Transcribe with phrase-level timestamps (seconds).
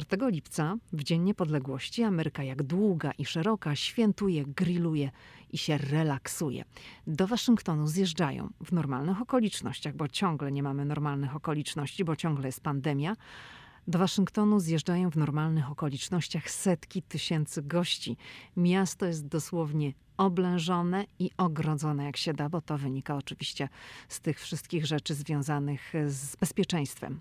[0.00, 5.10] 4 lipca, w Dzień Niepodległości, Ameryka jak długa i szeroka świętuje, grilluje
[5.50, 6.64] i się relaksuje.
[7.06, 12.60] Do Waszyngtonu zjeżdżają w normalnych okolicznościach, bo ciągle nie mamy normalnych okoliczności, bo ciągle jest
[12.60, 13.16] pandemia.
[13.88, 18.16] Do Waszyngtonu zjeżdżają w normalnych okolicznościach setki tysięcy gości.
[18.56, 23.68] Miasto jest dosłownie oblężone i ogrodzone jak się da, bo to wynika oczywiście
[24.08, 27.20] z tych wszystkich rzeczy związanych z bezpieczeństwem.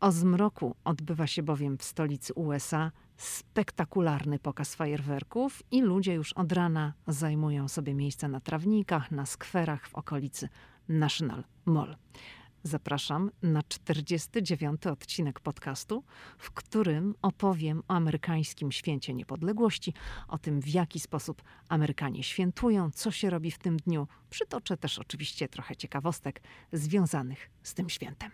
[0.00, 6.52] O zmroku odbywa się bowiem w stolicy USA spektakularny pokaz fajerwerków i ludzie już od
[6.52, 10.48] rana zajmują sobie miejsca na trawnikach, na skwerach w okolicy
[10.88, 11.96] National Mall.
[12.62, 14.86] Zapraszam na 49.
[14.86, 16.04] odcinek podcastu,
[16.38, 19.94] w którym opowiem o amerykańskim święcie niepodległości,
[20.28, 24.08] o tym, w jaki sposób Amerykanie świętują, co się robi w tym dniu.
[24.30, 26.40] Przytoczę też oczywiście trochę ciekawostek
[26.72, 28.30] związanych z tym świętem.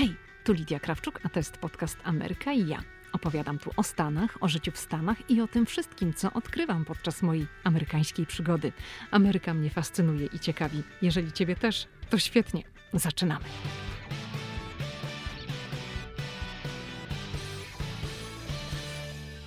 [0.00, 2.82] Hej, tu Lidia Krawczuk, a to jest podcast Ameryka i ja.
[3.12, 7.22] Opowiadam tu o Stanach, o życiu w Stanach i o tym wszystkim, co odkrywam podczas
[7.22, 8.72] mojej amerykańskiej przygody.
[9.10, 10.82] Ameryka mnie fascynuje i ciekawi.
[11.02, 12.62] Jeżeli Ciebie też, to świetnie.
[12.92, 13.44] Zaczynamy.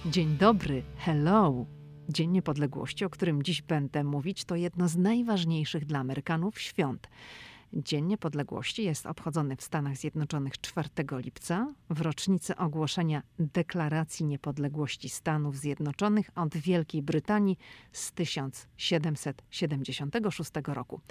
[0.05, 1.65] Dzień dobry, hello.
[2.09, 7.07] Dzień Niepodległości, o którym dziś będę mówić, to jedno z najważniejszych dla Amerykanów świąt.
[7.75, 15.57] Dzień Niepodległości jest obchodzony w Stanach Zjednoczonych 4 lipca w rocznicę ogłoszenia Deklaracji Niepodległości Stanów
[15.57, 17.57] Zjednoczonych od Wielkiej Brytanii
[17.91, 21.01] z 1776 roku.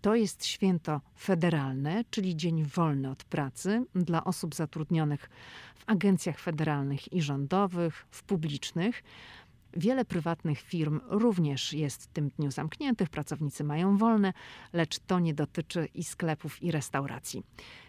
[0.00, 5.30] To jest święto federalne, czyli dzień wolny od pracy dla osób zatrudnionych
[5.76, 9.02] w agencjach federalnych i rządowych, w publicznych.
[9.72, 14.32] Wiele prywatnych firm również jest w tym dniu zamkniętych, pracownicy mają wolne,
[14.72, 17.42] lecz to nie dotyczy i sklepów, i restauracji.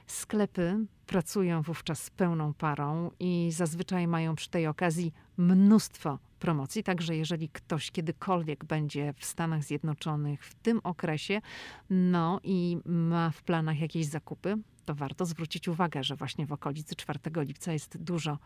[0.07, 6.83] Sklepy pracują wówczas pełną parą i zazwyczaj mają przy tej okazji mnóstwo promocji.
[6.83, 11.41] Także jeżeli ktoś kiedykolwiek będzie w Stanach Zjednoczonych w tym okresie,
[11.89, 16.95] no i ma w planach jakieś zakupy, to warto zwrócić uwagę, że właśnie w okolicy
[16.95, 18.37] 4 lipca jest dużo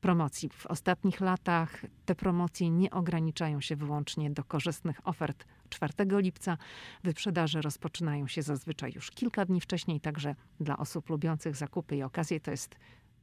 [0.00, 0.48] promocji.
[0.48, 6.58] W ostatnich latach te promocje nie ograniczają się wyłącznie do korzystnych ofert 4 lipca.
[7.04, 12.40] Wyprzedaże rozpoczynają się zazwyczaj już kilka dni wcześniej, także dla osób lubiących zakupy i okazje
[12.40, 12.76] to jest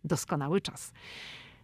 [0.03, 0.93] doskonały czas.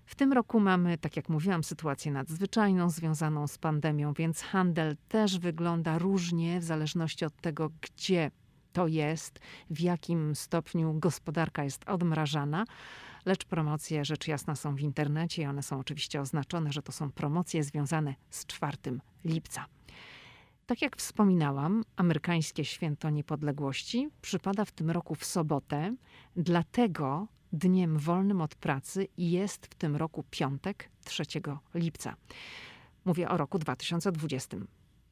[0.05, 5.39] W tym roku mamy, tak jak mówiłam, sytuację nadzwyczajną związaną z pandemią, więc handel też
[5.39, 8.31] wygląda różnie w zależności od tego, gdzie
[8.73, 9.39] to jest,
[9.69, 12.65] w jakim stopniu gospodarka jest odmrażana
[13.25, 17.11] lecz promocje rzecz jasna są w internecie i one są oczywiście oznaczone, że to są
[17.11, 18.77] promocje związane z 4
[19.25, 19.65] lipca.
[20.65, 25.95] Tak jak wspominałam, amerykańskie święto niepodległości przypada w tym roku w sobotę,
[26.35, 31.23] dlatego dniem wolnym od pracy jest w tym roku piątek 3
[31.73, 32.15] lipca.
[33.05, 34.57] Mówię o roku 2020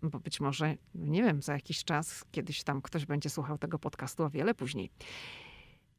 [0.04, 4.24] bo być może, nie wiem, za jakiś czas, kiedyś tam ktoś będzie słuchał tego podcastu
[4.24, 4.90] o wiele później.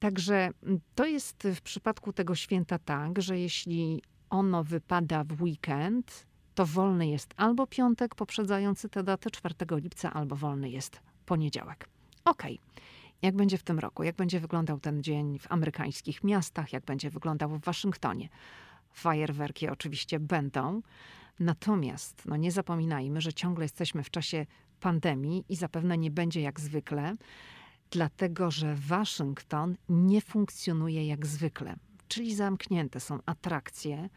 [0.01, 6.27] Także mm, to jest w przypadku tego święta tak, że jeśli ono wypada w weekend,
[6.55, 11.89] to wolny jest albo piątek poprzedzający tę datę 4 lipca, albo wolny jest poniedziałek.
[12.25, 12.61] Okej.
[12.63, 12.85] Okay.
[13.23, 14.03] Jak będzie w tym roku?
[14.03, 16.73] Jak będzie wyglądał ten dzień w amerykańskich miastach?
[16.73, 18.29] Jak będzie wyglądał w Waszyngtonie?
[18.93, 20.83] Fajerwerki oczywiście będą.
[21.41, 24.47] Natomiast no nie zapominajmy, że ciągle jesteśmy w czasie
[24.81, 27.17] pandemii i zapewne nie będzie jak zwykle
[27.91, 31.77] dlatego że Waszyngton nie funkcjonuje jak zwykle,
[32.09, 34.09] czyli zamknięte są atrakcje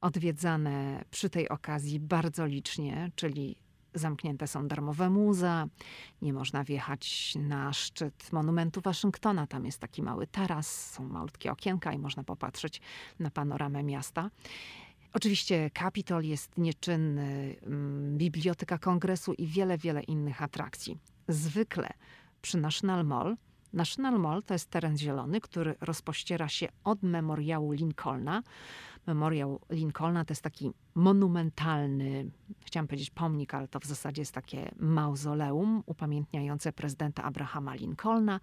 [0.00, 3.56] odwiedzane przy tej okazji bardzo licznie, czyli
[3.94, 5.66] zamknięte są darmowe muza,
[6.22, 11.92] nie można wjechać na szczyt monumentu Waszyngtona, tam jest taki mały taras, są malutkie okienka
[11.92, 12.80] i można popatrzeć
[13.18, 14.30] na panoramę miasta.
[15.14, 20.98] Oczywiście Kapitol jest nieczynny, mm, Biblioteka Kongresu i wiele, wiele innych atrakcji.
[21.28, 21.88] Zwykle
[22.42, 23.36] przy National Mall.
[23.72, 28.42] National Mall to jest teren zielony, który rozpościera się od memoriału Lincolna.
[29.06, 32.30] Memoriał Lincolna to jest taki monumentalny,
[32.60, 38.40] chciałam powiedzieć pomnik, ale to w zasadzie jest takie mauzoleum upamiętniające prezydenta Abrahama Lincolna.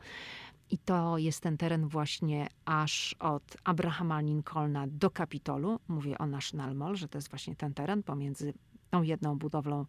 [0.71, 5.79] I to jest ten teren właśnie aż od Abrahama Lincolna do Kapitolu.
[5.87, 8.53] Mówię o National Mall, że to jest właśnie ten teren pomiędzy
[8.89, 9.85] tą jedną budowlą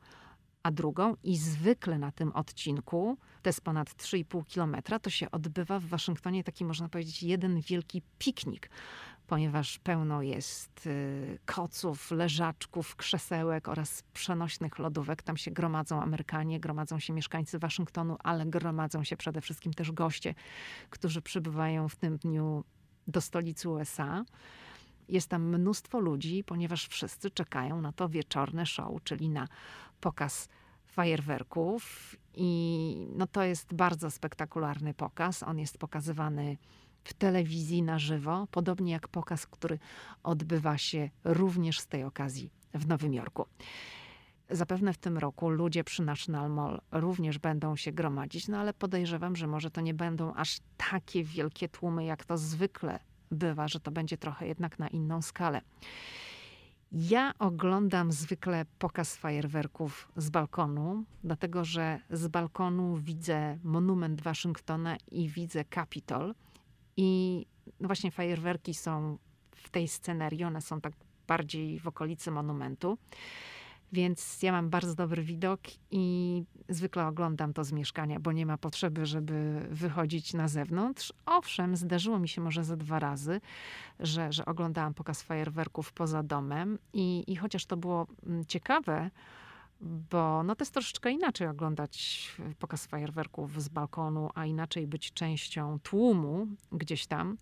[0.63, 5.81] a drugą i zwykle na tym odcinku, to jest ponad 3,5 kilometra, to się odbywa
[5.81, 8.71] w Waszyngtonie taki, można powiedzieć, jeden wielki piknik,
[9.27, 15.23] ponieważ pełno jest y, koców, leżaczków, krzesełek oraz przenośnych lodówek.
[15.23, 20.35] Tam się gromadzą Amerykanie, gromadzą się mieszkańcy Waszyngtonu, ale gromadzą się przede wszystkim też goście,
[20.91, 22.65] którzy przybywają w tym dniu
[23.07, 24.25] do stolicy USA.
[25.09, 29.49] Jest tam mnóstwo ludzi, ponieważ wszyscy czekają na to wieczorne show, czyli na
[30.01, 30.49] pokaz
[30.87, 32.17] fajerwerków.
[32.35, 35.43] I no to jest bardzo spektakularny pokaz.
[35.43, 36.57] On jest pokazywany
[37.05, 39.79] w telewizji na żywo, podobnie jak pokaz, który
[40.23, 43.47] odbywa się również z tej okazji w Nowym Jorku.
[44.51, 49.37] Zapewne w tym roku ludzie przy National Mall również będą się gromadzić, no ale podejrzewam,
[49.37, 50.59] że może to nie będą aż
[50.91, 52.99] takie wielkie tłumy, jak to zwykle
[53.31, 55.61] bywa, że to będzie trochę jednak na inną skalę.
[56.93, 65.29] Ja oglądam zwykle pokaz fajerwerków z balkonu, dlatego że z balkonu widzę monument Waszyngtona i
[65.29, 66.35] widzę Capitol.
[66.97, 67.47] I
[67.81, 69.19] no właśnie fajerwerki są
[69.51, 70.93] w tej scenerii, one są tak
[71.27, 72.99] bardziej w okolicy monumentu.
[73.93, 75.61] Więc ja mam bardzo dobry widok
[75.91, 81.13] i zwykle oglądam to z mieszkania, bo nie ma potrzeby, żeby wychodzić na zewnątrz.
[81.27, 83.41] Owszem, zdarzyło mi się może ze dwa razy,
[84.01, 89.11] że, że oglądałam pokaz fajerwerków poza domem i, i chociaż to było mm, ciekawe,
[89.81, 92.29] bo no to jest troszeczkę inaczej oglądać
[92.59, 97.37] pokaz fajerwerków z balkonu, a inaczej być częścią tłumu gdzieś tam.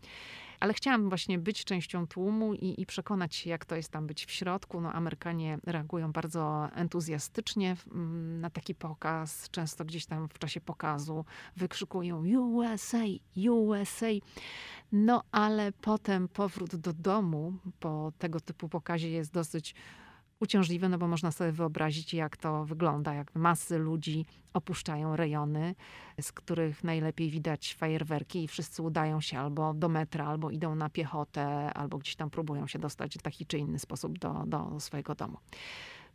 [0.60, 4.26] Ale chciałam właśnie być częścią tłumu i, i, przekonać się, jak to jest tam być
[4.26, 4.80] w środku.
[4.80, 9.50] No, Amerykanie reagują bardzo entuzjastycznie mm, na taki pokaz.
[9.50, 11.24] Często gdzieś tam w czasie pokazu
[11.56, 13.04] wykrzykują USA,
[13.50, 14.06] USA.
[14.92, 19.74] No ale potem powrót do domu po tego typu pokazie jest dosyć
[20.40, 25.74] uciążliwe, no bo można sobie wyobrazić, jak to wygląda, jak masy ludzi opuszczają rejony,
[26.20, 30.90] z których najlepiej widać fajerwerki i wszyscy udają się albo do metra, albo idą na
[30.90, 35.14] piechotę, albo gdzieś tam próbują się dostać w taki czy inny sposób do, do swojego
[35.14, 35.38] domu.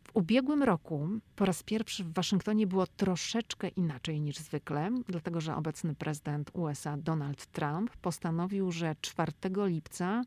[0.04, 5.56] W ubiegłym roku po raz pierwszy w Waszyngtonie było troszeczkę inaczej niż zwykle, dlatego że
[5.56, 9.32] obecny prezydent USA Donald Trump postanowił, że 4
[9.66, 10.22] lipca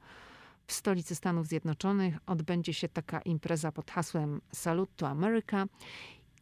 [0.68, 5.66] w stolicy Stanów Zjednoczonych odbędzie się taka impreza pod hasłem Salute to America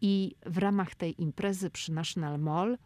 [0.02, 2.78] i w ramach tej imprezy przy National Mall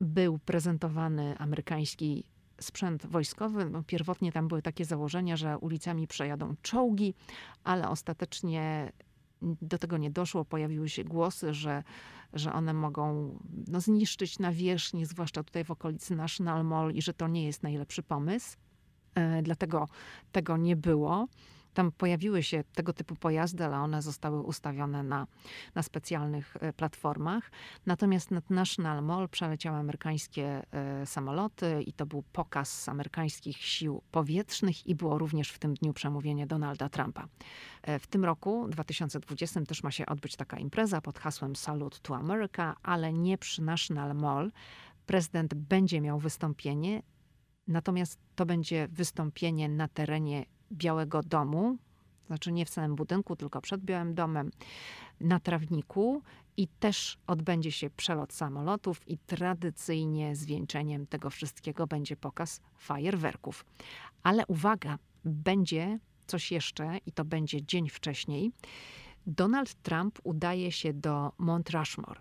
[0.00, 2.24] był prezentowany amerykański
[2.60, 3.70] sprzęt wojskowy.
[3.70, 7.14] No, pierwotnie tam były takie założenia, że ulicami przejadą czołgi,
[7.64, 8.92] ale ostatecznie
[9.42, 10.44] do tego nie doszło.
[10.44, 11.82] Pojawiły się głosy, że,
[12.32, 13.38] że one mogą
[13.68, 18.02] no, zniszczyć nawierzchnię, zwłaszcza tutaj w okolicy National Mall i że to nie jest najlepszy
[18.02, 18.56] pomysł.
[19.14, 19.88] E, dlatego
[20.32, 21.26] tego nie było.
[21.74, 25.26] Tam pojawiły się tego typu pojazdy, ale one zostały ustawione na,
[25.74, 27.50] na specjalnych e, platformach.
[27.86, 34.86] Natomiast nad National Mall przeleciały amerykańskie e, samoloty i to był pokaz amerykańskich sił powietrznych
[34.86, 37.26] i było również w tym dniu przemówienie Donalda Trumpa.
[38.00, 42.74] W tym roku, 2020, też ma się odbyć taka impreza pod hasłem Salute to America,
[42.82, 44.52] ale nie przy National Mall.
[45.06, 47.02] Prezydent będzie miał wystąpienie
[47.68, 51.76] Natomiast to będzie wystąpienie na terenie Białego Domu,
[52.26, 54.50] znaczy nie w samym budynku, tylko przed Białym Domem,
[55.20, 56.22] na trawniku
[56.56, 63.64] i też odbędzie się przelot samolotów i tradycyjnie zwieńczeniem tego wszystkiego będzie pokaz fajerwerków.
[64.22, 68.52] Ale uwaga, będzie coś jeszcze i to będzie dzień wcześniej.
[69.26, 72.20] Donald Trump udaje się do Mount Rushmore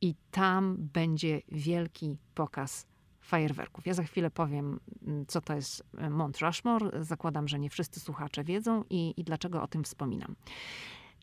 [0.00, 2.86] i tam będzie wielki pokaz
[3.28, 3.86] fajerwerków.
[3.86, 7.04] Ja za chwilę powiem, mm, co to jest e, Mount Rushmore.
[7.04, 10.36] Zakładam, że nie wszyscy słuchacze wiedzą i, i dlaczego o tym wspominam.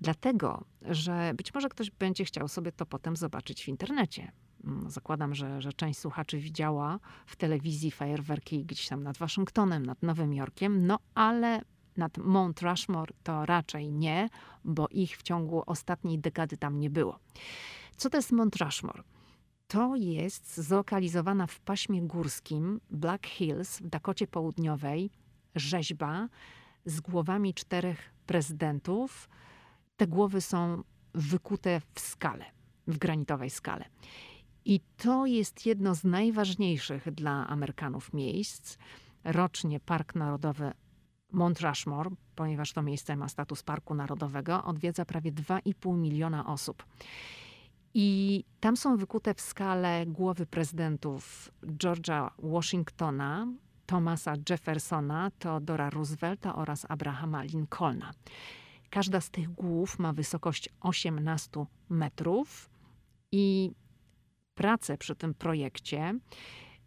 [0.01, 4.31] Dlatego, że być może ktoś będzie chciał sobie to potem zobaczyć w internecie.
[4.63, 10.03] Mm, zakładam, że, że część słuchaczy widziała w telewizji fajerwerki gdzieś tam nad Waszyngtonem, nad
[10.03, 11.61] Nowym Jorkiem, no ale
[11.97, 14.29] nad Mount Rushmore to raczej nie,
[14.63, 17.19] bo ich w ciągu ostatniej dekady tam nie było.
[17.97, 19.03] Co to jest Mount Rushmore?
[19.67, 25.09] To jest zlokalizowana w paśmie górskim Black Hills w Dakocie Południowej
[25.55, 26.29] rzeźba
[26.85, 29.29] z głowami czterech prezydentów.
[29.97, 32.45] Te głowy są wykute w skale,
[32.87, 33.85] w granitowej skale.
[34.65, 38.77] I to jest jedno z najważniejszych dla Amerykanów miejsc.
[39.23, 40.71] Rocznie Park Narodowy
[41.31, 46.85] Mount Rushmore, ponieważ to miejsce ma status parku narodowego, odwiedza prawie 2,5 miliona osób.
[47.97, 53.47] I tam są wykute w skale głowy prezydentów George'a Washingtona,
[53.85, 58.11] Thomasa Jeffersona, Theodora Roosevelta oraz Abrahama Lincolna.
[58.89, 62.69] Każda z tych głów ma wysokość 18 metrów
[63.31, 63.71] i
[64.55, 66.19] pracę przy tym projekcie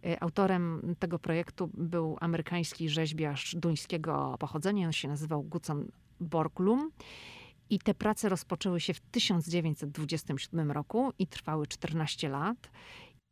[0.06, 5.88] y, Autorem tego projektu był amerykański rzeźbiarz duńskiego pochodzenia, on się nazywał Gutzon
[6.20, 6.90] Borglum
[7.70, 12.70] i te prace rozpoczęły się w 1927 roku i trwały 14 lat.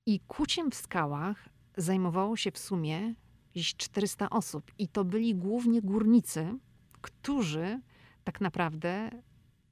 [0.07, 3.14] I kuciem w skałach zajmowało się w sumie
[3.55, 4.73] jakieś 400 osób.
[4.78, 6.59] I to byli głównie górnicy,
[7.00, 7.81] którzy
[8.25, 9.11] tak naprawdę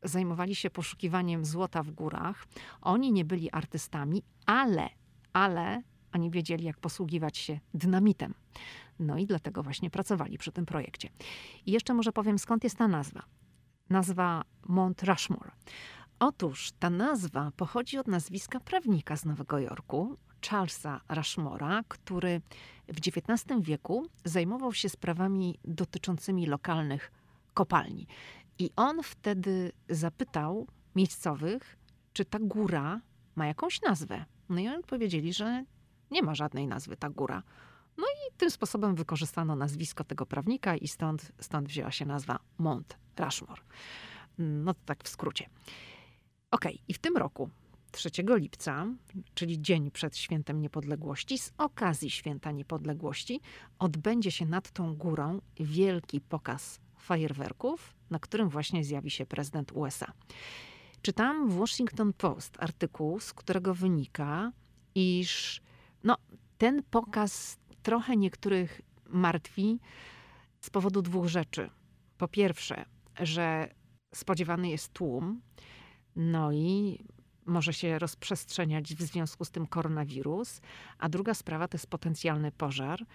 [0.03, 2.47] zajmowali się poszukiwaniem złota w górach.
[2.81, 4.89] Oni nie byli artystami, ale,
[5.33, 8.35] ale oni wiedzieli, jak posługiwać się dynamitem.
[8.99, 11.09] No i dlatego właśnie pracowali przy tym projekcie.
[11.67, 13.23] I jeszcze może powiem, skąd jest ta nazwa.
[13.91, 15.51] Nazwa Mount Rushmore.
[16.19, 20.17] Otóż ta nazwa pochodzi od nazwiska prawnika z Nowego Jorku,
[20.51, 22.41] Charlesa Rushmora, który
[22.89, 27.13] w XIX wieku zajmował się sprawami dotyczącymi lokalnych
[27.55, 28.07] kopalni.
[28.59, 31.77] I on wtedy zapytał miejscowych,
[32.13, 33.01] czy ta góra
[33.37, 34.25] ma jakąś nazwę.
[34.49, 35.65] No i oni powiedzieli, że
[36.11, 37.43] nie ma żadnej nazwy ta góra.
[37.99, 43.04] No i tym sposobem wykorzystano nazwisko tego prawnika i stąd, stąd wzięła się nazwa Mount
[43.21, 43.63] Rushmore.
[44.39, 45.49] No to tak w skrócie.
[46.51, 47.51] Ok, i w tym roku,
[47.93, 48.87] 3 lipca,
[49.35, 53.41] czyli dzień przed Świętem Niepodległości, z okazji Święta Niepodległości,
[53.79, 60.13] odbędzie się nad tą górą wielki pokaz fajerwerków, na którym właśnie zjawi się prezydent USA.
[61.03, 64.53] Czytam w Washington Post artykuł, z którego wynika,
[64.95, 65.63] iż
[66.05, 66.17] no,
[66.59, 69.81] ten pokaz trochę niektórych martwi
[70.61, 71.71] z powodu dwóch rzeczy.
[72.19, 72.85] Po pierwsze,
[73.21, 73.69] że
[74.15, 75.41] spodziewany jest tłum,
[76.17, 76.99] no i
[77.47, 80.61] może się rozprzestrzeniać w związku z tym koronawirus.
[80.99, 83.07] A druga sprawa to jest potencjalny pożar,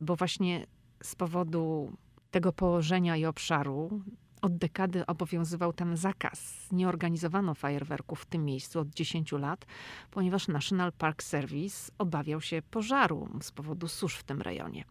[0.00, 0.66] bo właśnie
[1.02, 1.92] z powodu
[2.30, 4.02] tego położenia i obszaru
[4.42, 6.68] od dekady obowiązywał tam zakaz.
[6.72, 9.66] Nie organizowano fajerwerków w tym miejscu od 10 lat,
[10.10, 14.84] ponieważ National Park Service obawiał się pożaru z powodu susz w tym rejonie.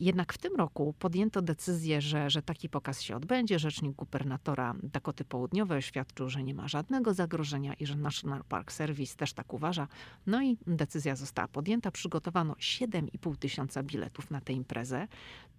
[0.00, 3.58] Jednak w tym roku podjęto decyzję, że, że taki pokaz się odbędzie.
[3.58, 9.16] Rzecznik gubernatora Dakoty Południowej oświadczył, że nie ma żadnego zagrożenia i że National Park Service
[9.16, 9.88] też tak uważa.
[10.26, 11.90] No i decyzja została podjęta.
[11.90, 15.08] Przygotowano 7,5 tysiąca biletów na tę imprezę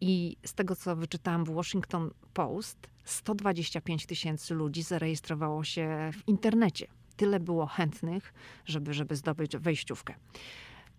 [0.02, 6.88] i z tego, co wyczytałam w Washington Post, 125 tysięcy ludzi zarejestrowało się w internecie.
[7.16, 8.34] Tyle było chętnych,
[8.66, 10.16] żeby, żeby zdobyć wejściówkę.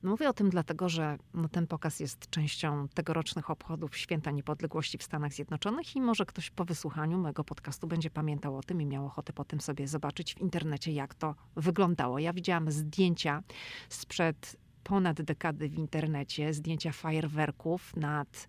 [0.02, 5.02] Mówię o tym dlatego, że no, ten pokaz jest częścią tegorocznych obchodów Święta Niepodległości w
[5.02, 9.06] Stanach Zjednoczonych i może ktoś po wysłuchaniu mojego podcastu będzie pamiętał o tym i miał
[9.06, 12.18] ochotę potem sobie zobaczyć w internecie, jak to wyglądało.
[12.18, 13.42] Ja widziałam zdjęcia
[13.88, 18.48] sprzed ponad dekady w internecie, zdjęcia fajerwerków nad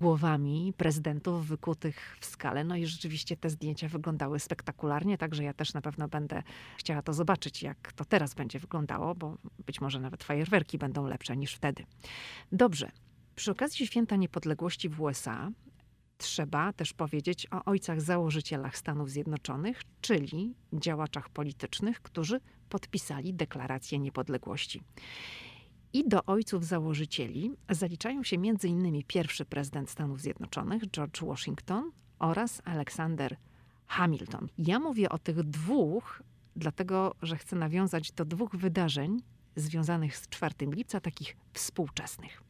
[0.00, 2.64] głowami prezydentów wykutych w skale.
[2.64, 6.42] No i rzeczywiście te zdjęcia wyglądały spektakularnie, także ja też na pewno będę
[6.76, 9.36] chciała to zobaczyć, jak to teraz będzie wyglądało, bo
[9.66, 11.84] być może nawet fajerwerki będą lepsze niż wtedy.
[12.52, 12.90] Dobrze.
[13.36, 15.50] Przy okazji Święta Niepodległości w USA
[16.18, 24.82] trzeba też powiedzieć o ojcach założycielach Stanów Zjednoczonych, czyli działaczach politycznych, którzy podpisali deklarację niepodległości.
[25.96, 29.02] I do ojców założycieli zaliczają się m.in.
[29.06, 33.36] pierwszy prezydent Stanów Zjednoczonych, George Washington oraz Aleksander
[33.86, 34.48] Hamilton.
[34.58, 36.22] Ja mówię o tych dwóch,
[36.56, 39.22] dlatego że chcę nawiązać do dwóch wydarzeń
[39.56, 42.42] związanych z 4 lipca, takich współczesnych.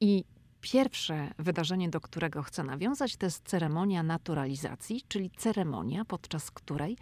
[0.00, 0.24] I
[0.60, 6.96] pierwsze wydarzenie, do którego chcę nawiązać, to jest ceremonia naturalizacji, czyli ceremonia, podczas której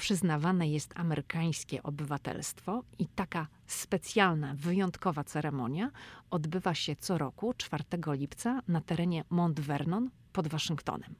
[0.00, 5.90] przyznawane jest amerykańskie obywatelstwo i taka specjalna, wyjątkowa ceremonia
[6.30, 11.14] odbywa się co roku 4 lipca na terenie Mount Vernon pod Waszyngtonem.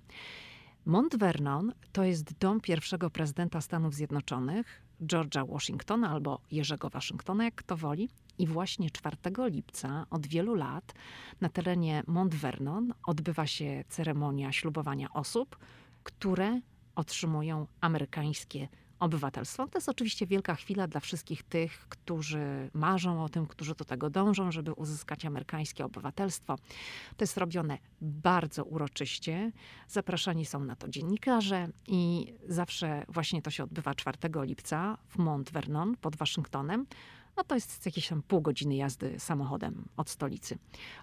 [0.87, 7.55] Mount Vernon to jest dom pierwszego prezydenta Stanów Zjednoczonych, George'a Washingtona albo Jerzego Waszyngtona, jak
[7.55, 8.09] kto woli.
[8.39, 10.95] I właśnie 4 lipca od wielu lat
[11.41, 15.59] na terenie Mount Vernon odbywa się ceremonia ślubowania osób,
[16.03, 16.61] które
[16.95, 18.69] otrzymują amerykańskie
[19.01, 19.67] obywatelstwo.
[19.67, 24.11] To jest oczywiście wielka chwila dla wszystkich tych, którzy marzą o tym, którzy do tego
[24.11, 26.57] dążą, żeby uzyskać amerykańskie obywatelstwo.
[27.17, 29.53] To jest robione bardzo uroczyście.
[29.89, 35.51] Zapraszani są na to dziennikarze i zawsze właśnie to się odbywa 4 lipca w Mount
[35.51, 36.87] Vernon pod Waszyngtonem.
[37.37, 40.59] No to jest jakieś tam pół godziny jazdy samochodem od stolicy.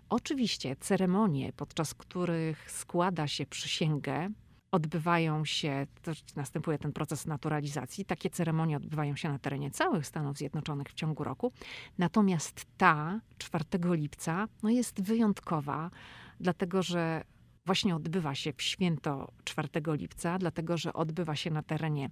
[0.09, 4.29] Oczywiście ceremonie, podczas których składa się przysięgę
[4.71, 8.05] odbywają się, to następuje ten proces naturalizacji.
[8.05, 11.51] Takie ceremonie odbywają się na terenie całych Stanów Zjednoczonych w ciągu roku.
[11.97, 15.91] Natomiast ta 4 lipca no jest wyjątkowa,
[16.39, 17.23] dlatego że
[17.65, 22.09] właśnie odbywa się w święto 4 lipca, dlatego że odbywa się na terenie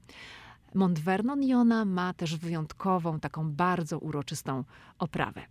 [0.76, 4.64] Mont Vernon i ona ma też wyjątkową, taką bardzo uroczystą
[5.00, 5.42] oprawę.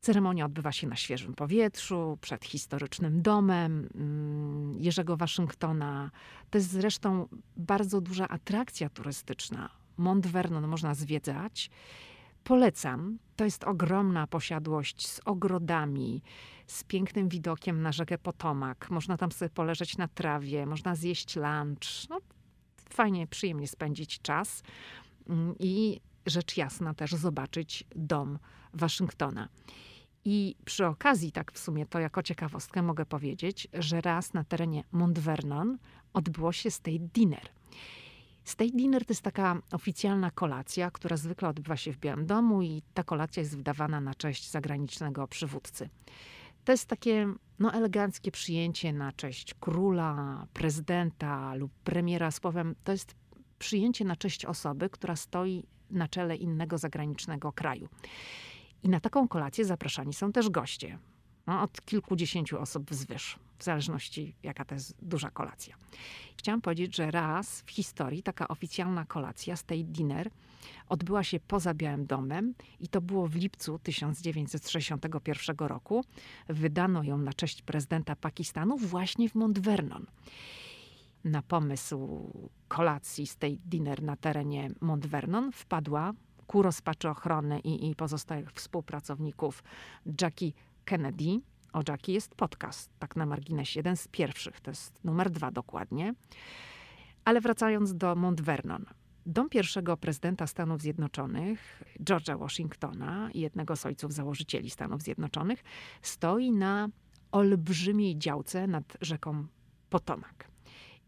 [0.00, 6.10] Ceremonia odbywa się na świeżym powietrzu, przed historycznym domem mm, Jerzego Waszyngtona.
[6.50, 9.70] To jest zresztą bardzo duża atrakcja turystyczna.
[9.96, 11.70] Mont Vernon można zwiedzać.
[12.44, 13.18] Polecam.
[13.36, 16.22] To jest ogromna posiadłość z ogrodami,
[16.66, 18.90] z pięknym widokiem na rzekę Potomak.
[18.90, 22.08] Można tam sobie poleżeć na trawie, można zjeść lunch.
[22.10, 22.18] No,
[22.90, 24.62] fajnie, przyjemnie spędzić czas
[25.28, 28.38] mm, i rzecz jasna też zobaczyć dom
[28.74, 29.48] Waszyngtona.
[30.24, 34.84] I przy okazji, tak w sumie to jako ciekawostkę mogę powiedzieć, że raz na terenie
[34.92, 35.78] Mount Vernon
[36.12, 37.50] odbyło się State Dinner.
[38.44, 42.82] State Dinner to jest taka oficjalna kolacja, która zwykle odbywa się w Białym Domu i
[42.94, 45.88] ta kolacja jest wydawana na cześć zagranicznego przywódcy.
[46.64, 52.30] To jest takie no, eleganckie przyjęcie na cześć króla, prezydenta lub premiera.
[52.30, 53.14] Słowem, to jest
[53.58, 57.88] przyjęcie na cześć osoby, która stoi na czele innego zagranicznego kraju.
[58.82, 60.98] I na taką kolację zapraszani są też goście.
[61.46, 65.76] No, od kilkudziesięciu osób wzwyż, w zależności jaka to jest duża kolacja.
[66.36, 70.30] Chciałam powiedzieć, że raz w historii taka oficjalna kolacja, state dinner,
[70.88, 76.04] odbyła się poza Białym Domem i to było w lipcu 1961 roku.
[76.48, 80.06] Wydano ją na cześć prezydenta Pakistanu właśnie w Mount Vernon.
[81.24, 82.30] Na pomysł
[82.68, 86.12] kolacji state dinner na terenie Mount Vernon wpadła
[86.50, 89.62] ku rozpaczy ochrony i, i pozostałych współpracowników
[90.20, 90.52] Jackie
[90.84, 91.40] Kennedy.
[91.72, 96.14] O Jackie jest podcast, tak na marginesie, jeden z pierwszych, to jest numer dwa dokładnie.
[97.24, 98.84] Ale wracając do Mount Vernon.
[99.26, 105.62] Dom pierwszego prezydenta Stanów Zjednoczonych, George'a Washingtona, jednego z ojców założycieli Stanów Zjednoczonych,
[106.02, 106.88] stoi na
[107.32, 109.46] olbrzymiej działce nad rzeką
[109.90, 110.36] Potomac.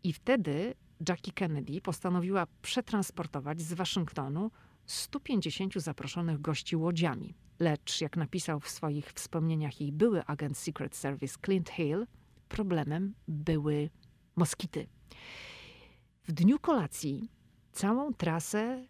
[0.05, 0.75] I wtedy
[1.09, 4.51] Jackie Kennedy postanowiła przetransportować z Waszyngtonu
[4.87, 7.35] 150 zaproszonych gości łodziami.
[7.59, 12.07] Lecz, jak napisał w swoich wspomnieniach jej były agent Secret Service Clint Hill,
[12.49, 13.91] problemem były
[14.37, 14.87] moskity.
[16.25, 17.31] W dniu kolacji
[17.73, 18.87] całą trasę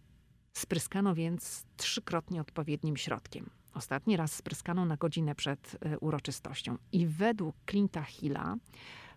[0.52, 3.50] spryskano więc trzykrotnie odpowiednim środkiem.
[3.74, 6.78] Ostatni raz spryskano na godzinę przed e, uroczystością.
[6.92, 8.56] I według Clint'a Hilla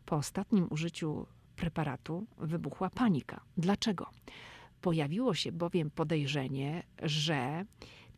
[0.05, 3.41] po ostatnim użyciu preparatu wybuchła panika.
[3.57, 4.09] Dlaczego?
[4.85, 7.65] Pojawiło się bowiem podejrzenie, że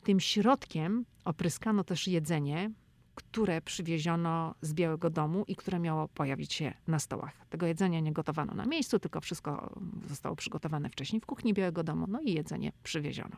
[0.03, 2.71] tym środkiem opryskano też jedzenie,
[3.15, 7.45] które przywieziono z Białego Domu i które miało pojawić się na stołach.
[7.49, 12.05] Tego jedzenia nie gotowano na miejscu, tylko wszystko zostało przygotowane wcześniej w kuchni Białego Domu,
[12.09, 13.37] no i jedzenie przywieziono.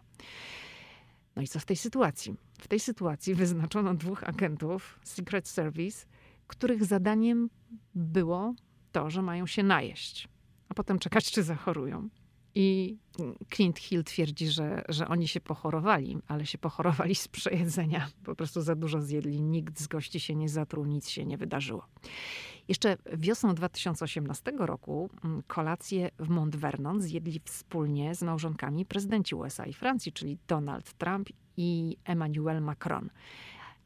[1.35, 2.35] No i co w tej sytuacji?
[2.59, 6.05] W tej sytuacji wyznaczono dwóch agentów Secret Service,
[6.47, 7.49] których zadaniem
[7.95, 8.53] było
[8.91, 10.27] to, że mają się najeść,
[10.69, 12.09] a potem czekać, czy zachorują.
[12.61, 12.97] I
[13.53, 18.09] Clint Hill twierdzi, że, że oni się pochorowali, ale się pochorowali z przejedzenia.
[18.23, 21.85] Po prostu za dużo zjedli, nikt z gości się nie zatruł, nic się nie wydarzyło.
[22.67, 29.65] Jeszcze wiosną 2018 roku mm, kolację w Mount Vernon zjedli wspólnie z małżonkami prezydenci USA
[29.65, 33.09] i Francji, czyli Donald Trump i Emmanuel Macron.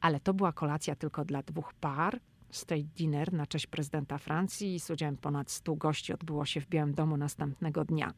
[0.01, 2.19] Ale to była kolacja tylko dla dwóch par.
[2.51, 6.93] State dinner na cześć prezydenta Francji z udziałem ponad 100 gości odbyło się w Białym
[6.93, 8.13] Domu następnego dnia.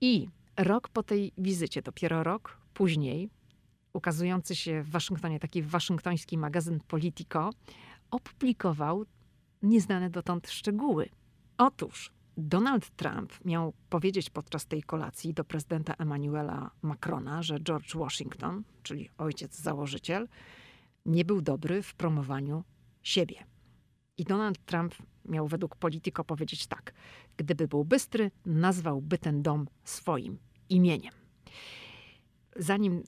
[0.00, 3.30] I rok po tej wizycie, dopiero rok później,
[3.92, 7.50] ukazujący się w Waszyngtonie taki waszyngtoński magazyn Politico,
[8.10, 9.04] opublikował
[9.62, 11.08] nieznane dotąd szczegóły.
[11.58, 18.64] Otóż Donald Trump miał powiedzieć podczas tej kolacji do prezydenta Emmanuela Macrona, że George Washington,
[18.82, 20.28] czyli ojciec założyciel,
[21.06, 22.64] nie był dobry w promowaniu
[23.02, 23.46] siebie.
[24.16, 24.94] I Donald Trump
[25.28, 26.94] miał według Politico powiedzieć tak:
[27.36, 30.38] Gdyby był bystry, nazwałby ten dom swoim
[30.68, 31.12] imieniem.
[32.56, 33.02] Zanim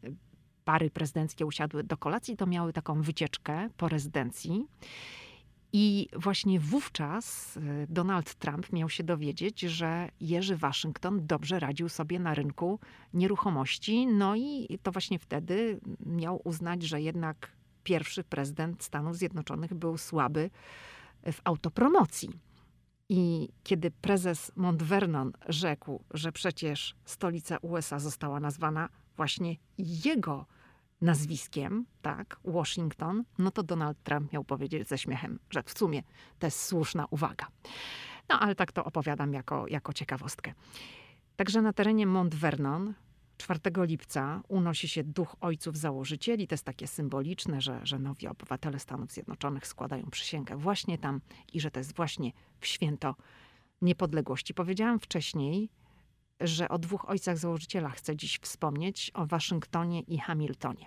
[0.64, 4.66] pary prezydenckie usiadły do kolacji, to miały taką wycieczkę po rezydencji.
[5.72, 12.18] I właśnie wówczas y, Donald Trump miał się dowiedzieć, że Jerzy Waszyngton dobrze radził sobie
[12.18, 12.80] na rynku
[13.14, 14.06] nieruchomości.
[14.06, 17.52] No i to właśnie wtedy miał uznać, że jednak
[17.84, 20.50] pierwszy prezydent Stanów Zjednoczonych był słaby
[21.32, 22.30] w autopromocji.
[23.08, 30.46] I kiedy prezes Mount Vernon rzekł, że przecież stolica USA została nazwana właśnie jego
[31.00, 36.02] nazwiskiem, tak, Washington, no to Donald Trump miał powiedzieć ze śmiechem, że w sumie
[36.38, 37.46] to jest słuszna uwaga.
[38.28, 40.52] No ale tak to opowiadam jako, jako ciekawostkę.
[41.36, 42.94] Także na terenie Mount Vernon
[43.40, 46.46] 4 lipca unosi się duch ojców założycieli.
[46.46, 51.20] To jest takie symboliczne, że, że nowi obywatele Stanów Zjednoczonych składają przysięgę właśnie tam
[51.52, 53.14] i że to jest właśnie w święto
[53.82, 54.54] niepodległości.
[54.54, 55.70] Powiedziałam wcześniej,
[56.40, 60.86] że o dwóch ojcach założycielach chcę dziś wspomnieć, o Waszyngtonie i Hamiltonie.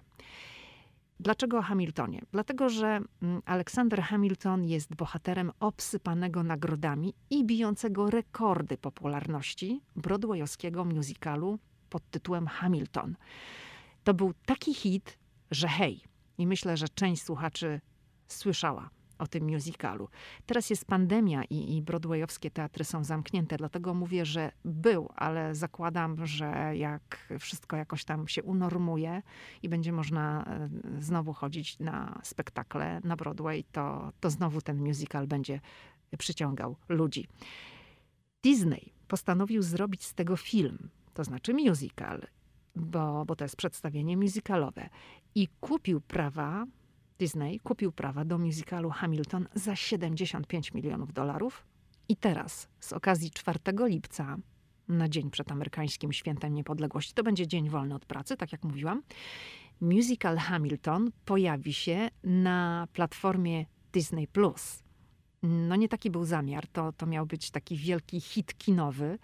[1.20, 2.22] Dlaczego o Hamiltonie?
[2.32, 11.60] Dlatego, że mm, Aleksander Hamilton jest bohaterem obsypanego nagrodami i bijącego rekordy popularności broadwayowskiego musicalu
[11.94, 13.16] pod tytułem Hamilton.
[14.04, 15.18] To był taki hit,
[15.52, 16.02] że hej.
[16.38, 17.82] I myślę, że część słuchaczy
[18.28, 20.10] słyszała o tym musicalu.
[20.46, 26.26] Teraz jest pandemia i, i broadwayowskie teatry są zamknięte, dlatego mówię, że był, ale zakładam,
[26.26, 29.22] że jak wszystko jakoś tam się unormuje
[29.64, 30.70] i będzie można e,
[31.02, 35.60] znowu chodzić na spektakle na Broadway, to, to znowu ten musical będzie
[36.18, 37.28] przyciągał ludzi.
[38.44, 42.22] Disney postanowił zrobić z tego film, to znaczy musical,
[42.76, 44.90] bo, bo to jest przedstawienie musicalowe.
[45.36, 46.66] I kupił prawa
[47.20, 51.66] Disney kupił prawa do musicalu Hamilton za 75 milionów dolarów.
[52.10, 54.38] I teraz, z okazji 4 lipca,
[54.88, 59.02] na dzień przed amerykańskim świętem niepodległości, to będzie dzień wolny od pracy, tak jak mówiłam,
[59.82, 64.84] musical Hamilton pojawi się na platformie Disney Plus.
[65.44, 69.20] No nie taki był zamiar, to, to miał być taki wielki hit kinowy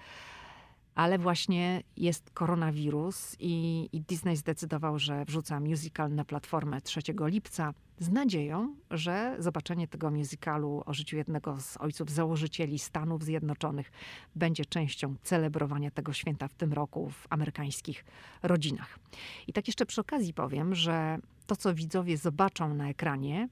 [1.00, 7.74] ale właśnie jest koronawirus i, i, Disney zdecydował, że wrzuca musical na platformę 3 lipca
[8.00, 13.92] z nadzieją, że zobaczenie tego musicalu o życiu jednego z ojców założycieli Stanów Zjednoczonych
[14.36, 18.06] będzie częścią celebrowania tego święta w tym roku w amerykańskich
[18.44, 19.00] rodzinach.
[19.48, 23.50] I tak jeszcze przy okazji powiem, że to, co widzowie zobaczą na ekranie,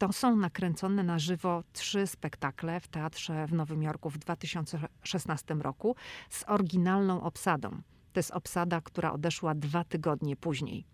[0.00, 5.96] to są nakręcone na żywo trzy spektakle w teatrze w Nowym Jorku w 2016 roku
[6.30, 7.70] z oryginalną obsadą.
[8.12, 10.84] To jest obsada, która odeszła dwa tygodnie później.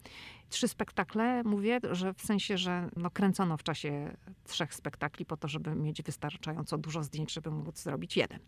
[0.48, 5.48] Trzy spektakle, mówię, że w sensie, że no, kręcono w czasie trzech spektakli po to,
[5.48, 8.38] żeby mieć wystarczająco dużo zdjęć, żeby móc zrobić jeden.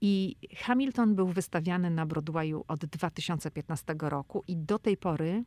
[0.00, 5.44] I Hamilton był wystawiany na Broadwayu od 2015 roku i do tej pory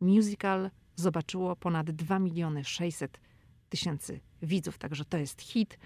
[0.00, 3.20] musical zobaczyło ponad 2 miliony 600
[3.68, 5.78] tysięcy widzów, także to jest hit.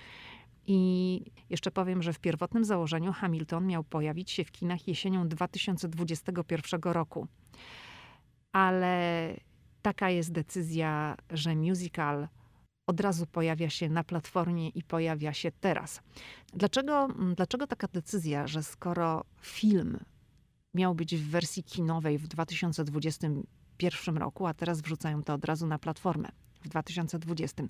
[0.66, 6.81] I jeszcze powiem, że w pierwotnym założeniu Hamilton miał pojawić się w kinach jesienią 2021
[6.83, 7.27] roku.
[8.53, 9.37] Ale
[9.83, 12.29] taka jest decyzja, że musical
[12.87, 16.01] od razu pojawia się na platformie i pojawia się teraz.
[16.55, 19.99] Dlaczego, dlaczego taka decyzja, że skoro film
[20.75, 25.79] miał być w wersji kinowej w 2021 roku, a teraz wrzucają to od razu na
[25.79, 26.29] platformę?
[26.62, 27.62] W 2020.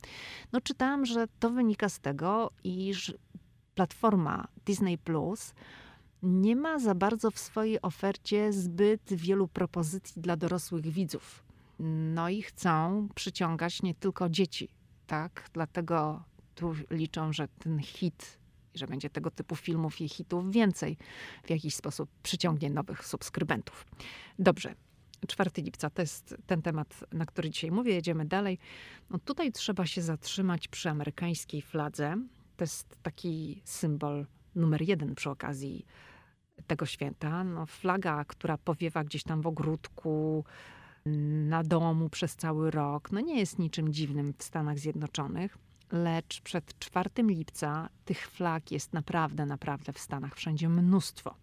[0.53, 3.15] No czytałam, że to wynika z tego, iż
[3.75, 5.55] platforma Disney Plus
[6.23, 11.45] nie ma za bardzo w swojej ofercie zbyt wielu propozycji dla dorosłych widzów.
[12.15, 14.69] No i chcą przyciągać nie tylko dzieci,
[15.07, 15.51] tak?
[15.53, 16.25] Dlatego
[16.55, 18.39] tu liczą, że ten hit,
[18.75, 20.97] że będzie tego typu filmów i hitów więcej,
[21.45, 23.87] w jakiś sposób przyciągnie nowych subskrybentów.
[24.39, 24.75] Dobrze,
[25.29, 27.95] 4 lipca to jest ten temat, na który dzisiaj mówię.
[27.95, 28.59] Jedziemy dalej.
[29.11, 32.17] No tutaj trzeba się zatrzymać przy amerykańskiej fladze.
[32.57, 35.87] To jest taki symbol numer jeden przy okazji
[36.67, 37.45] tego święta.
[37.45, 40.45] No, flaga, która powiewa gdzieś tam w ogródku,
[41.47, 45.59] na domu przez cały rok, no nie jest niczym dziwnym w Stanach Zjednoczonych.
[45.93, 51.35] Lecz przed 4 lipca tych flag jest naprawdę, naprawdę w Stanach wszędzie mnóstwo.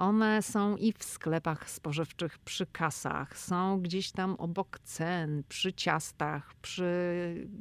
[0.00, 6.54] One są i w sklepach spożywczych przy kasach, są gdzieś tam obok cen, przy ciastach,
[6.54, 6.90] przy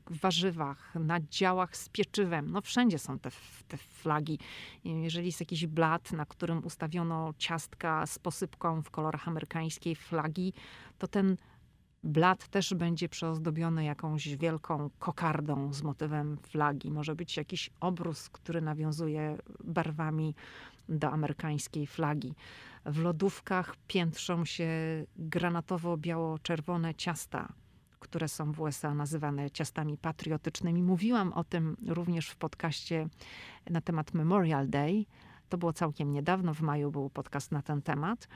[0.10, 2.52] warzywach, na działach z pieczywem.
[2.52, 3.30] No wszędzie są te,
[3.68, 4.40] te flagi.
[4.84, 10.54] Jeżeli jest jakiś blat, na którym ustawiono ciastka z posypką w kolorach amerykańskiej flagi,
[10.98, 11.38] to ten
[12.04, 16.92] Blat też będzie przeozdobiony jakąś wielką kokardą z motywem flagi.
[16.92, 20.36] Może być jakiś obrus, który nawiązuje barwami
[20.90, 22.36] do amerykańskiej flagi.
[22.86, 24.70] W lodówkach piętrzą się
[25.18, 27.54] granatowo-biało-czerwone ciasta,
[28.00, 30.84] które są w USA nazywane ciastami patriotycznymi.
[30.84, 33.08] Mówiłam o tym również w podcaście
[33.70, 35.06] na temat Memorial Day.
[35.50, 38.28] To było całkiem niedawno, w maju był podcast na ten temat.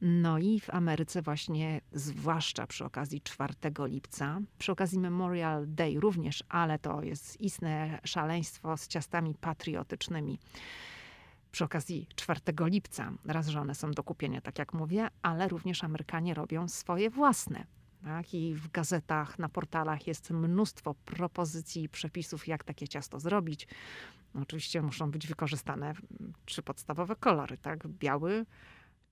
[0.00, 6.44] No i w Ameryce właśnie, zwłaszcza przy okazji 4 lipca, przy okazji Memorial Day również,
[6.48, 10.38] ale to jest istne szaleństwo z ciastami patriotycznymi.
[11.54, 15.84] Przy okazji 4 lipca, raz, że one są do kupienia, tak jak mówię, ale również
[15.84, 17.66] Amerykanie robią swoje własne.
[18.04, 18.34] Tak?
[18.34, 23.68] I w gazetach, na portalach jest mnóstwo propozycji i przepisów, jak takie ciasto zrobić.
[24.34, 25.94] Oczywiście muszą być wykorzystane
[26.44, 27.88] trzy podstawowe kolory, tak?
[27.88, 28.46] Biały,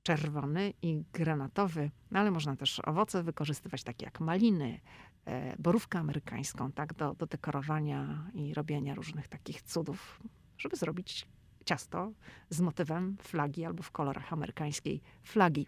[0.02, 4.80] czerwony i granatowy, no ale można też owoce wykorzystywać, takie jak maliny,
[5.24, 10.20] e, borówkę amerykańską, tak, do, do dekorowania i robienia różnych takich cudów,
[10.58, 11.26] żeby zrobić
[11.64, 12.12] ciasto
[12.50, 15.66] z motywem flagi albo w kolorach amerykańskiej flagi.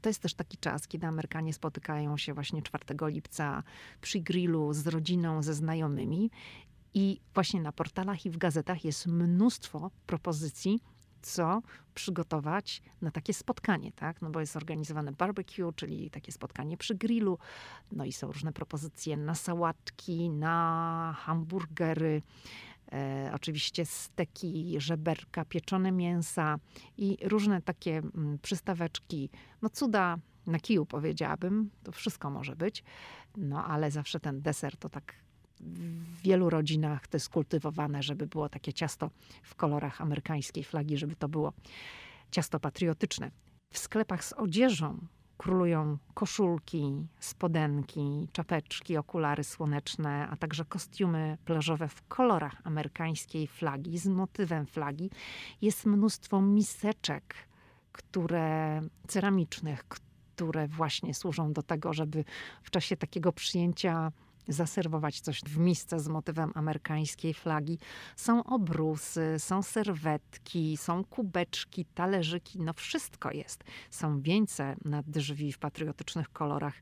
[0.00, 3.62] To jest też taki czas, kiedy Amerykanie spotykają się właśnie 4 lipca
[4.00, 6.30] przy grillu z rodziną, ze znajomymi.
[6.94, 10.80] I właśnie na portalach i w gazetach jest mnóstwo propozycji
[11.22, 11.62] co
[11.94, 14.22] przygotować na takie spotkanie, tak?
[14.22, 17.38] No bo jest organizowane barbecue, czyli takie spotkanie przy grillu,
[17.92, 22.22] no i są różne propozycje na sałatki, na hamburgery,
[22.92, 26.58] e, oczywiście steki, żeberka, pieczone mięsa
[26.96, 29.30] i różne takie mm, przystaweczki,
[29.62, 32.84] no cuda na kiju powiedziałabym, to wszystko może być,
[33.36, 35.14] no ale zawsze ten deser to tak
[35.60, 39.10] w wielu rodzinach to jest kultywowane, żeby było takie ciasto
[39.42, 41.52] w kolorach amerykańskiej flagi, żeby to było
[42.30, 43.30] ciasto patriotyczne.
[43.72, 44.98] W sklepach z odzieżą
[45.38, 54.06] królują koszulki, spodenki, czapeczki, okulary słoneczne, a także kostiumy plażowe w kolorach amerykańskiej flagi z
[54.06, 55.10] motywem flagi.
[55.62, 57.34] Jest mnóstwo miseczek,
[57.92, 62.24] które ceramicznych, które właśnie służą do tego, żeby
[62.62, 64.12] w czasie takiego przyjęcia
[64.48, 67.78] zaserwować coś w misce z motywem amerykańskiej flagi.
[68.16, 73.64] Są obrusy, są serwetki, są kubeczki, talerzyki, no wszystko jest.
[73.90, 76.74] Są wieńce na drzwi w patriotycznych kolorach.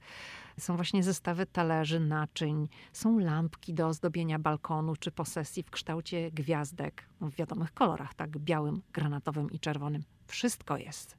[0.59, 7.09] Są właśnie zestawy talerzy, naczyń, są lampki do ozdobienia balkonu czy posesji w kształcie gwiazdek,
[7.21, 10.03] w wiadomych kolorach, tak białym, granatowym i czerwonym.
[10.27, 11.17] Wszystko jest.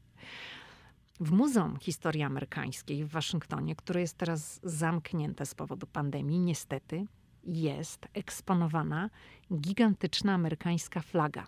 [1.20, 7.06] W Muzeum Historii Amerykańskiej w Waszyngtonie, które jest teraz zamknięte z powodu pandemii, niestety
[7.44, 9.10] jest eksponowana
[9.54, 11.48] gigantyczna amerykańska flaga.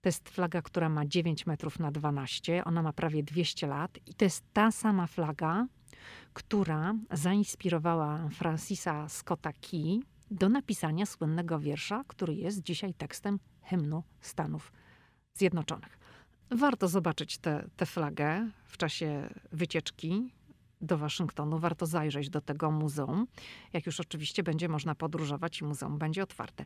[0.00, 4.14] To jest flaga, która ma 9 metrów na 12, ona ma prawie 200 lat i
[4.14, 5.66] to jest ta sama flaga,
[6.32, 10.00] która zainspirowała Francisa Scotta Key
[10.30, 14.72] do napisania słynnego wiersza, który jest dzisiaj tekstem hymnu Stanów
[15.34, 15.97] Zjednoczonych.
[16.50, 17.38] Warto zobaczyć
[17.76, 20.32] tę flagę w czasie wycieczki
[20.80, 21.58] do Waszyngtonu.
[21.58, 23.26] Warto zajrzeć do tego muzeum,
[23.72, 26.64] jak już oczywiście będzie można podróżować i muzeum będzie otwarte.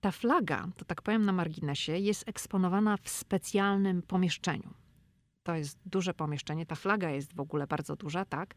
[0.00, 4.74] Ta flaga, to tak powiem na marginesie, jest eksponowana w specjalnym pomieszczeniu.
[5.42, 6.66] To jest duże pomieszczenie.
[6.66, 8.54] Ta flaga jest w ogóle bardzo duża, tak?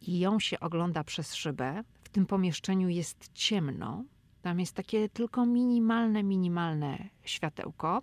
[0.00, 1.84] I ją się ogląda przez szybę.
[2.04, 4.04] W tym pomieszczeniu jest ciemno.
[4.42, 8.02] Tam jest takie tylko minimalne, minimalne światełko.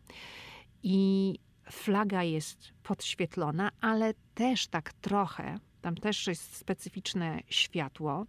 [0.84, 1.40] I
[1.72, 8.26] flaga jest podświetlona, ale też tak trochę, tam też jest specyficzne światło,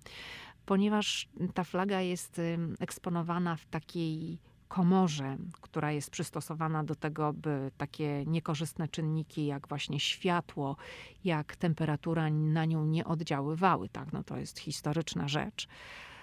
[0.66, 2.40] ponieważ ta flaga jest
[2.80, 10.00] eksponowana w takiej komorze, która jest przystosowana do tego, by takie niekorzystne czynniki, jak właśnie
[10.00, 10.76] światło,
[11.24, 13.88] jak temperatura na nią nie oddziaływały.
[13.88, 14.12] Tak?
[14.12, 15.68] No to jest historyczna rzecz,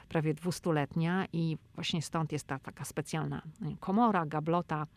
[0.07, 3.41] prawie dwustuletnia i właśnie stąd jest ta taka specjalna
[3.79, 4.87] komora, gablota,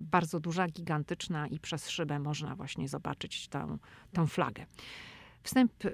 [0.00, 3.78] bardzo duża, gigantyczna i przez szybę można właśnie zobaczyć tę,
[4.12, 4.66] tę flagę.
[5.42, 5.90] Wstęp y,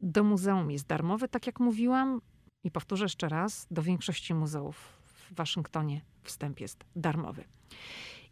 [0.00, 2.20] do muzeum jest darmowy, tak jak mówiłam.
[2.64, 7.44] I powtórzę jeszcze raz, do większości muzeów w Waszyngtonie wstęp jest darmowy.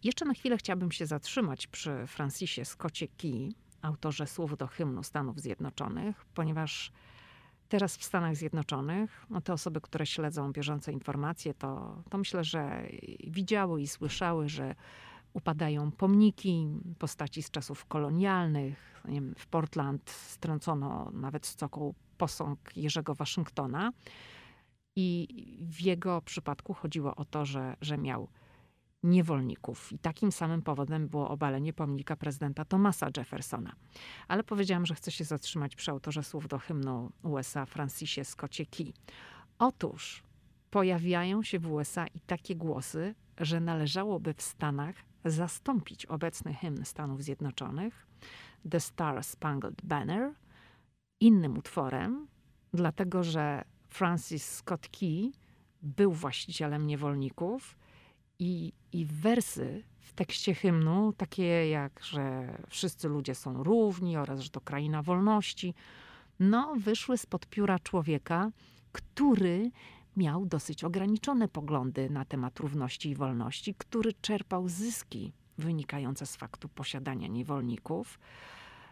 [0.04, 3.52] Jeszcze na chwilę chciałabym się zatrzymać przy Francisie Scottie Key,
[3.82, 6.92] autorze słów do hymnu Stanów Zjednoczonych, ponieważ
[7.68, 12.86] Teraz w Stanach Zjednoczonych, no te osoby, które śledzą bieżące informacje, to, to myślę, że
[13.26, 14.74] widziały i słyszały, że
[15.32, 19.02] upadają pomniki postaci z czasów kolonialnych.
[19.04, 23.92] Wiem, w Portland strącono nawet z cokół posąg Jerzego Waszyngtona.
[24.96, 25.28] I
[25.60, 28.28] w jego przypadku chodziło o to, że, że miał
[29.04, 29.92] niewolników.
[29.92, 33.72] I takim samym powodem było obalenie pomnika prezydenta Thomasa Jeffersona.
[34.28, 38.92] Ale powiedziałam, że chcę się zatrzymać przy autorze słów do hymnu USA Francisie Scottie Key.
[39.58, 40.22] Otóż
[40.70, 47.22] pojawiają się w USA i takie głosy, że należałoby w Stanach zastąpić obecny hymn Stanów
[47.22, 48.06] Zjednoczonych,
[48.70, 50.34] The Star Spangled Banner,
[51.20, 52.26] innym utworem,
[52.72, 55.32] dlatego że Francis Scott Key
[55.82, 57.76] był właścicielem niewolników
[58.38, 64.50] i, I wersy w tekście hymnu, takie jak, że wszyscy ludzie są równi oraz, że
[64.50, 65.74] to kraina wolności,
[66.40, 68.50] no, wyszły spod pióra człowieka,
[68.92, 69.70] który
[70.16, 76.68] miał dosyć ograniczone poglądy na temat równości i wolności, który czerpał zyski wynikające z faktu
[76.68, 78.18] posiadania niewolników.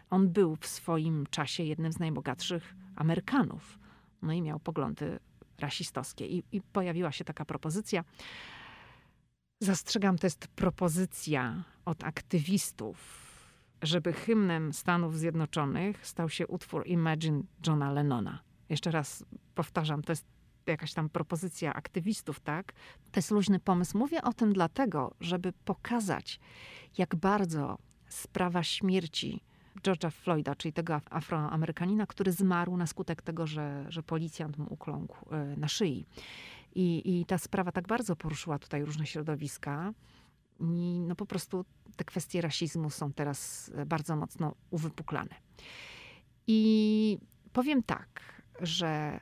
[0.09, 3.79] On był w swoim czasie jednym z najbogatszych Amerykanów.
[4.21, 5.19] No i miał poglądy
[5.59, 6.27] rasistowskie.
[6.27, 8.03] I, i pojawiła się taka propozycja,
[9.63, 12.97] Zastrzegam, to jest propozycja od aktywistów,
[13.81, 18.39] żeby hymnem Stanów Zjednoczonych stał się utwór Imagine Johna Lennona.
[18.69, 20.25] Jeszcze raz powtarzam, to jest
[20.67, 22.73] jakaś tam propozycja aktywistów, tak?
[23.11, 23.97] To jest luźny pomysł.
[23.97, 26.39] Mówię o tym dlatego, żeby pokazać,
[26.97, 29.41] jak bardzo sprawa śmierci
[29.83, 35.35] George'a Floyda, czyli tego afroamerykanina, który zmarł na skutek tego, że, że policjant mu ukląkł
[35.35, 36.05] e, na szyi.
[36.75, 39.93] I, I ta sprawa tak bardzo poruszyła tutaj różne środowiska,
[40.59, 45.35] I no po prostu te kwestie rasizmu są teraz bardzo mocno uwypuklane.
[46.47, 47.17] I
[47.53, 49.19] powiem tak, że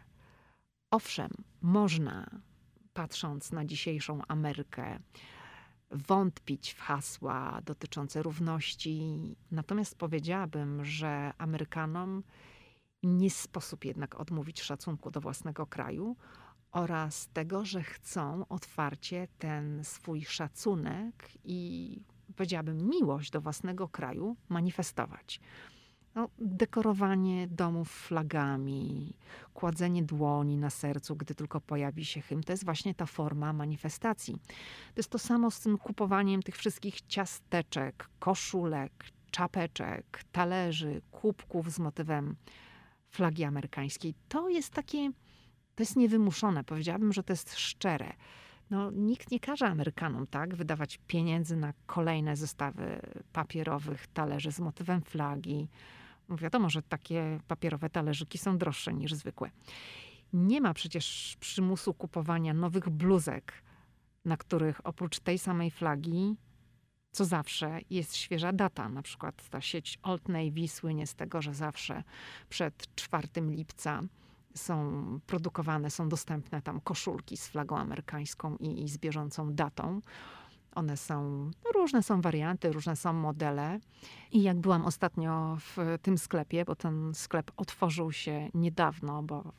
[0.92, 1.30] owszem,
[1.62, 2.42] można,
[2.94, 5.00] patrząc na dzisiejszą Amerykę,
[5.92, 9.18] wątpić w hasła dotyczące równości.
[9.52, 12.24] Natomiast powiedziałabym, że Amerykanom
[13.04, 16.16] nie sposób jednak odmówić szacunku do własnego kraju
[16.72, 22.04] oraz tego, że chcą otwarcie ten swój szacunek i
[22.36, 25.40] powiedziałabym miłość do własnego kraju manifestować.
[26.16, 29.14] No, dekorowanie domów flagami,
[29.54, 34.34] kładzenie dłoni na sercu, gdy tylko pojawi się hymn, to jest właśnie ta forma manifestacji.
[34.94, 41.80] To jest to samo z tym kupowaniem tych wszystkich ciasteczek, koszulek, czapeczek, talerzy, kubków z
[41.80, 42.36] motywem
[43.10, 44.14] flagi amerykańskiej.
[44.28, 45.12] To jest takie,
[45.76, 46.64] to jest niewymuszone.
[46.64, 48.14] Powiedziałabym, że to jest szczere.
[48.70, 53.02] No, nikt nie każe Amerykanom tak wydawać pieniędzy na kolejne zestawy
[53.34, 55.68] papierowych talerzy z motywem flagi,
[56.38, 59.52] Wiadomo, że takie papierowe talerzyki są droższe niż zwykłe.
[60.34, 63.54] Nie ma przecież przymusu kupowania nowych bluzek,
[64.26, 66.36] na których oprócz tej samej flagi,
[67.12, 68.90] co zawsze, jest świeża data.
[68.90, 72.04] Na przykład ta sieć Old Navy słynie z tego, że zawsze
[72.50, 74.02] przed 4 lipca
[74.56, 80.02] są produkowane, są dostępne tam koszulki z flagą amerykańską i, i z bieżącą datą.
[80.76, 83.80] One są, no różne są warianty, różne są modele.
[84.32, 89.54] I jak byłam ostatnio w tym sklepie, bo ten sklep otworzył się niedawno, bo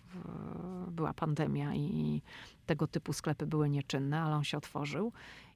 [0.88, 2.22] była pandemia i
[2.66, 5.12] tego typu sklepy były nieczynne, ale on się otworzył.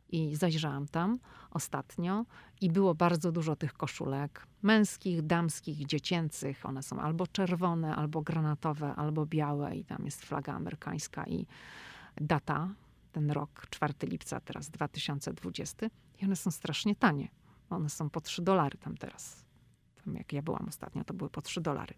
[0.09, 1.19] I zajrzałam tam
[1.51, 2.25] ostatnio
[2.61, 6.67] i było bardzo dużo tych koszulek męskich, damskich, dziecięcych.
[6.67, 11.47] One są albo czerwone, albo granatowe, albo białe i tam jest flaga amerykańska i
[12.21, 12.69] data
[13.17, 15.87] ten rok, 4 lipca, teraz 2020,
[16.19, 17.29] i one są strasznie tanie.
[17.71, 19.45] One są po 3 dolary tam teraz.
[20.05, 21.95] Tam jak ja byłam ostatnio, to były po 3 dolary.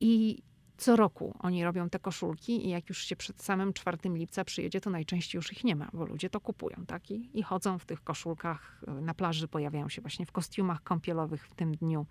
[0.00, 0.42] I
[0.76, 4.80] co roku oni robią te koszulki i jak już się przed samym 4 lipca przyjedzie,
[4.80, 7.10] to najczęściej już ich nie ma, bo ludzie to kupują, tak?
[7.10, 11.48] I, I, chodzą w tych koszulkach y, na plaży, pojawiają się właśnie w kostiumach kąpielowych
[11.48, 12.06] w tym dniu.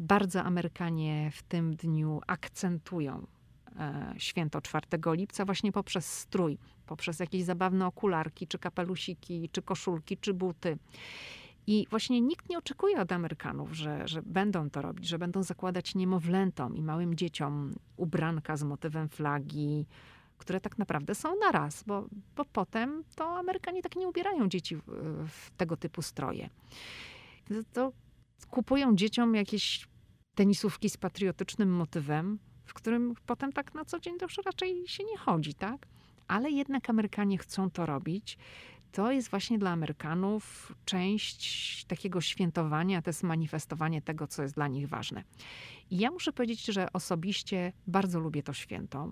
[0.00, 3.26] Bardzo Amerykanie w tym dniu akcentują
[4.18, 10.34] święto 4 lipca właśnie poprzez strój, poprzez jakieś zabawne okularki, czy kapelusiki, czy koszulki, czy
[10.34, 10.78] buty.
[11.66, 15.94] I właśnie nikt nie oczekuje od Amerykanów, że, że będą to robić, że będą zakładać
[15.94, 19.86] niemowlętom i małym dzieciom ubranka z motywem flagi,
[20.38, 22.06] które tak naprawdę są na raz, bo,
[22.36, 24.82] bo potem to Amerykanie tak nie ubierają dzieci w,
[25.28, 26.50] w tego typu stroje.
[27.72, 27.92] To
[28.50, 29.88] kupują dzieciom jakieś
[30.34, 32.38] tenisówki z patriotycznym motywem,
[32.72, 35.86] w którym potem tak na co dzień to już raczej się nie chodzi, tak?
[36.28, 38.38] Ale jednak Amerykanie chcą to robić.
[38.92, 44.68] To jest właśnie dla Amerykanów część takiego świętowania, to jest manifestowanie tego, co jest dla
[44.68, 45.24] nich ważne.
[45.90, 49.10] I ja muszę powiedzieć, że osobiście bardzo lubię to święto.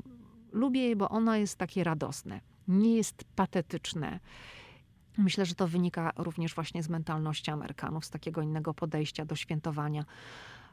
[0.52, 4.20] Lubię je, bo ono jest takie radosne, nie jest patetyczne.
[5.18, 10.04] Myślę, że to wynika również właśnie z mentalności Amerykanów, z takiego innego podejścia do świętowania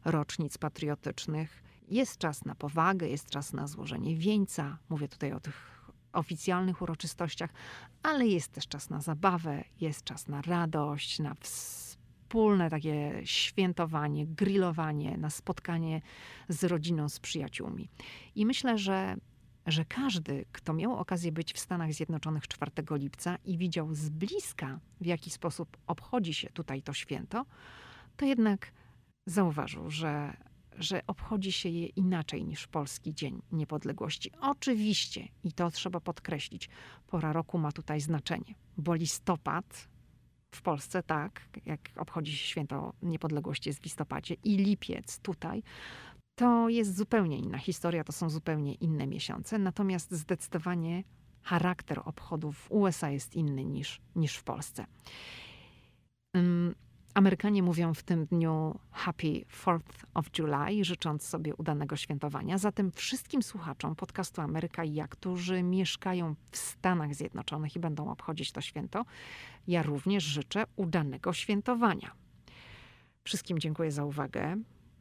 [0.06, 1.67] rocznic patriotycznych.
[1.88, 4.78] Jest czas na powagę, jest czas na złożenie wieńca.
[4.90, 5.78] Mówię tutaj o tych
[6.14, 7.50] oficjalnych uroczystościach,
[8.04, 15.18] ale jest też czas na zabawę, jest czas na radość, na wspólne takie świętowanie, grillowanie,
[15.18, 16.02] na spotkanie
[16.50, 17.90] z rodziną, z przyjaciółmi.
[18.36, 19.18] I myślę, że
[19.68, 24.80] że każdy, kto miał okazję być w Stanach Zjednoczonych 4 lipca i widział z bliska,
[25.02, 27.46] w jaki sposób obchodzi się tutaj to święto,
[28.18, 28.72] to jednak
[29.26, 30.38] zauważył, że
[30.78, 34.32] że obchodzi się je inaczej niż Polski Dzień Niepodległości.
[34.42, 36.70] Oczywiście, i to trzeba podkreślić,
[37.08, 39.88] pora roku ma tutaj znaczenie, bo listopad
[40.56, 45.64] w Polsce, tak, jak obchodzi się święto niepodległości jest w listopadzie, i lipiec tutaj,
[46.36, 49.60] to jest zupełnie inna historia, to są zupełnie inne miesiące.
[49.60, 51.04] Natomiast zdecydowanie
[51.42, 54.86] charakter obchodów w USA jest inny niż, niż w Polsce.
[57.18, 62.58] Amerykanie mówią w tym dniu Happy 4th of July, życząc sobie udanego świętowania.
[62.58, 68.52] Zatem wszystkim słuchaczom podcastu Ameryka i ja, którzy mieszkają w Stanach Zjednoczonych i będą obchodzić
[68.52, 69.06] to święto,
[69.68, 72.12] ja również życzę udanego świętowania.
[73.24, 74.58] Wszystkim dziękuję za uwagę.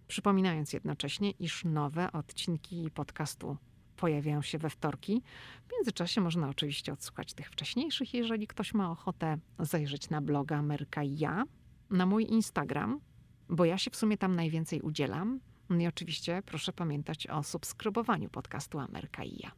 [0.08, 3.56] Przypominając jednocześnie, iż nowe odcinki podcastu
[3.96, 5.22] pojawiają się we wtorki.
[5.68, 11.02] W międzyczasie można oczywiście odsłuchać tych wcześniejszych, jeżeli ktoś ma ochotę zajrzeć na bloga Ameryka
[11.02, 11.44] i ja
[11.90, 13.00] na mój Instagram,
[13.48, 15.40] bo ja się w sumie tam najwięcej udzielam.
[15.70, 19.50] No I oczywiście proszę pamiętać o subskrybowaniu podcastu Ameryka i ja.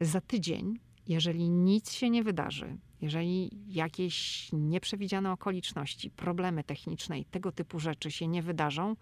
[0.00, 7.52] Za tydzień Jeżeli nic się nie wydarzy, jeżeli jakieś nieprzewidziane okoliczności, problemy techniczne i tego
[7.52, 8.96] typu rzeczy się nie wydarzą,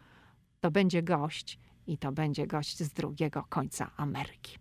[0.60, 4.58] to będzie gość i to będzie gość z drugiego końca Ameryki.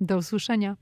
[0.00, 0.76] Do usłyszenia.